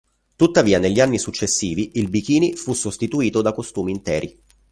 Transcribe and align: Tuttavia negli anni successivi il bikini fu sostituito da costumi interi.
Tuttavia 0.35 0.79
negli 0.79 0.99
anni 0.99 1.19
successivi 1.19 1.91
il 1.99 2.09
bikini 2.09 2.53
fu 2.55 2.73
sostituito 2.73 3.43
da 3.43 3.53
costumi 3.53 3.91
interi. 3.91 4.35